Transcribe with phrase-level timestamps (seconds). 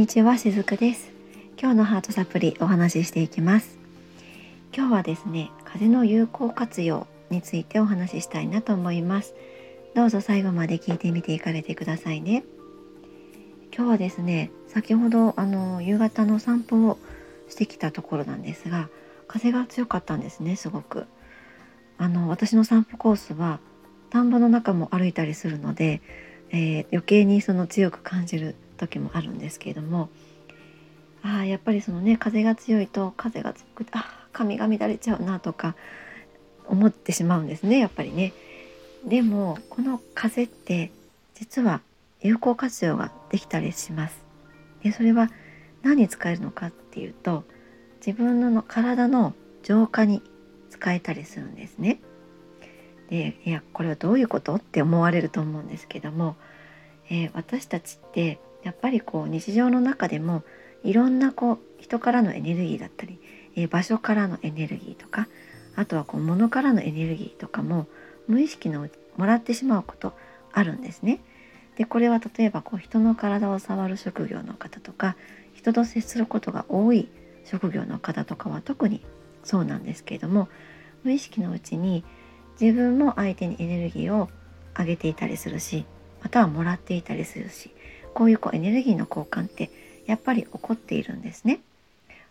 [0.00, 1.10] にちはしずくです。
[1.60, 3.78] 今日のハートサプリお話ししていきます。
[4.74, 9.34] 今日はですね風の有効活用についてお話ししたいなと思います。
[9.94, 12.44] どうぞ最後まで聞いてみていかれてくださいね。
[13.76, 16.98] 今日はですね先ほどあの夕方の散歩を
[17.50, 18.88] してきたところなんですが
[19.28, 21.04] 風が強かったんですねすごく。
[21.98, 23.60] あの私の散歩コースは
[24.08, 26.00] 田んぼの中も歩いたりするので、
[26.50, 30.08] えー、余計にその強く感じる時もあるんですけれども
[31.22, 35.74] あやっぱりそのね風が強いと風が強くてあ髪が乱れちゃうなとか
[36.66, 38.32] 思ってしまうんですねやっぱりね。
[39.04, 40.90] でもこの風って
[41.34, 41.80] 実は
[42.20, 44.20] 有効活用ができたりします。
[44.82, 45.30] でそれは
[45.82, 47.44] 何に使えるのかっていうと
[48.04, 50.22] 自分の体の浄化に
[50.70, 52.00] 使えたりするんですね。
[53.10, 54.54] でいやこれはどういうこと？
[54.54, 56.36] って思われると思うんですけども、
[57.10, 60.42] えー、私たちってやっぱりこう日常の中でも
[60.84, 63.20] いろんなこう人からのエネルギーだったり、
[63.56, 65.28] えー、場所からのエネルギーとか
[65.76, 67.86] あとはこう物からのエネルギーとかも
[68.28, 70.12] 無意識のもらってしまうこと
[70.52, 71.20] あるんですね。
[71.76, 75.16] でこれは例えばこう人の体を触る職業の方とか
[75.54, 77.08] 人と接することが多い
[77.44, 79.02] 職業の方とかは特に
[79.44, 80.48] そうなんですけれども
[81.04, 82.04] 無意識のうちに
[82.60, 84.28] 自分も相手にエネルギーを
[84.74, 85.84] あげていたりするし
[86.22, 87.70] またはもらっていたりするし
[88.14, 89.70] こういうこうエネルギーの交換って
[90.06, 91.60] やっぱり起こっているんですね。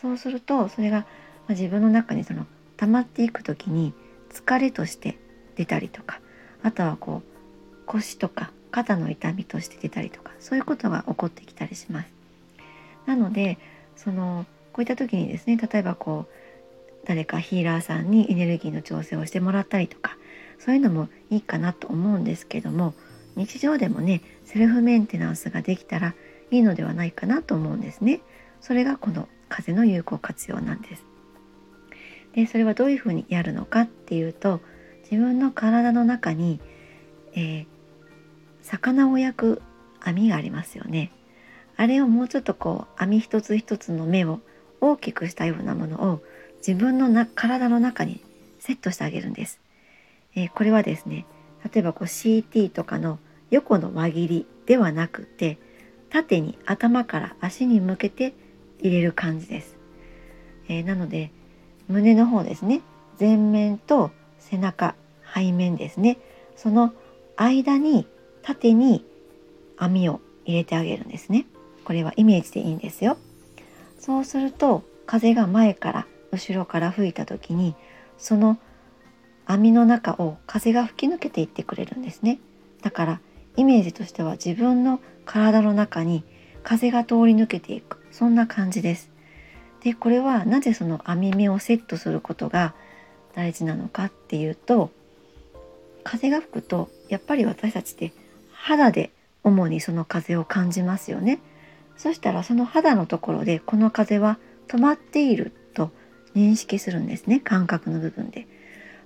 [0.00, 1.06] そうするとそれが
[1.48, 3.92] 自分の中にその溜まっていく時に
[4.32, 5.18] 疲れとして
[5.56, 6.20] 出たりとか
[6.62, 12.08] あとはこう腰とか肩の痛みとして出たりとかそういうことが起こってきたりします。
[13.06, 13.58] なので
[13.96, 16.32] そのこういった時にですね例えばこう
[17.04, 20.16] 誰かヒーラーさんにエネルギーの調整をしてもらったりとか
[20.58, 22.94] そういうのもいいかなと思うんですけども
[23.34, 26.14] 日常でもねセルフメンテナンスができたら
[26.50, 28.20] いいのではないかなと思うんですね。
[28.60, 31.04] それがこの風の有効活用なんです。
[32.34, 34.60] でそれはどういうふうにやるのかっていうと
[35.10, 36.60] 自分の体の中に、
[37.34, 37.66] えー、
[38.62, 39.62] 魚を焼く
[40.00, 41.10] 網がありますよね。
[41.76, 44.40] あれをもうちょっとこう網一つ一つの目を
[44.80, 46.22] 大きくしたようなものを
[46.66, 48.20] 自分のな体の中に
[48.60, 49.60] セットしてあげるんです。
[50.34, 51.26] えー、これはですね
[51.72, 53.18] 例えばこう CT とかの
[53.50, 55.58] 横の輪切りではなくて
[56.10, 58.32] 縦に頭から足に向けて
[58.78, 59.76] 入れる感じです。
[60.68, 61.30] えー、なので
[61.88, 62.80] 胸の方ですね
[63.18, 64.94] 前面と背中
[65.34, 66.18] 背面ですね
[66.56, 66.94] その
[67.36, 68.06] 間に
[68.42, 69.04] 縦に
[69.76, 71.46] 網を入れてあげるんですね。
[71.84, 73.16] これはイメージでいいんですよ。
[73.98, 77.76] そうすると風が前から後ろから吹いた時に
[78.18, 78.58] その
[79.44, 82.38] 網の中を風が吹き抜けていってくれるんですね。
[82.82, 83.20] だから
[83.56, 86.24] イメージとしては自分の体の中に
[86.62, 87.98] 風が通り抜けていく。
[88.10, 89.10] そんな感じです。
[89.82, 92.74] でこれはなぜその網目をセットすることが
[93.34, 94.90] 大事なのかっていうと
[96.04, 98.12] 風が吹くとやっぱり私たちって
[98.52, 99.10] 肌で
[99.42, 101.40] 主にその風を感じますよね。
[101.96, 104.38] そしたらその肌のところでこの風は
[104.68, 105.52] 止まっている。
[106.34, 108.46] 認識するんですね感覚の部分で。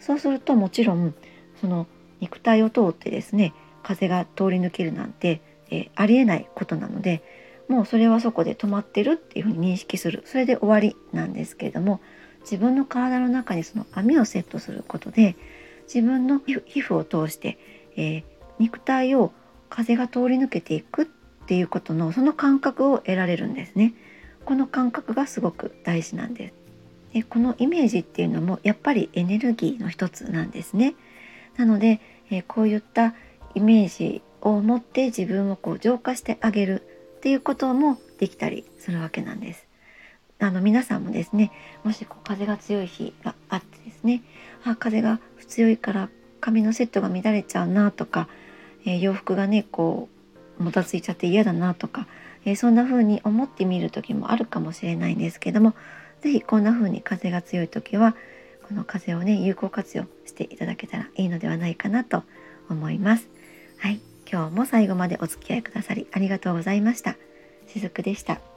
[0.00, 1.14] そうするともちろん
[1.60, 1.86] その
[2.20, 5.40] 肉体を通ってですね風が通り抜けるなんて、
[5.70, 7.22] え、ありえないことなので
[7.68, 12.00] もうそれはそこで止まってるっていうふうに認識するそれで終わりなんですけれども
[12.40, 15.36] 自分の体の中にその網をセットすることで
[15.86, 17.58] 自分の皮膚を通して、
[17.96, 18.24] えー、
[18.58, 19.32] 肉体を
[19.70, 21.06] 風が通り抜けていくっ
[21.46, 23.94] ていうことのその感覚を得られるんですね。
[24.44, 26.63] この感覚がすごく大事なんです。
[27.14, 30.94] でこのイメージっていうのもやっぱりエネルギーの一つなんですね。
[31.56, 33.14] なので、えこういった
[33.54, 36.82] イメージを持って自分をこう浄化してあげる
[37.18, 39.66] っていうこともできたりするわけなんです。
[40.40, 41.52] あの皆さんもですね
[41.84, 44.22] もしこう風が強い日があってですね
[44.64, 46.08] あ風が強いから
[46.40, 48.28] 髪のセットが乱れちゃうなとか、
[48.84, 50.08] えー、洋服がねこ
[50.58, 52.08] うもたついちゃって嫌だなとか、
[52.44, 55.74] えー、そんな風に思ってみる時もあるかもしれないんですけども
[56.24, 58.16] 是非こんな風に風が強い時は
[58.66, 62.22] この風をね有効活用していただけたらいいのではないかなと
[62.70, 63.28] 思います。
[63.76, 64.00] はい、
[64.30, 67.16] 今日も最後までお付き合いくださりありがとうございました。
[67.66, 68.53] しずくでした。